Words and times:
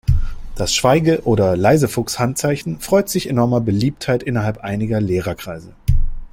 Das 0.55 0.73
Schweige- 0.73 1.25
oder 1.27 1.55
Leisefuchs-Handzeichen 1.55 2.79
freut 2.79 3.07
sich 3.07 3.29
enormer 3.29 3.61
Beliebtheit 3.61 4.23
innerhalb 4.23 4.57
einiger 4.61 4.99
Lehrer-Kreise. 4.99 5.75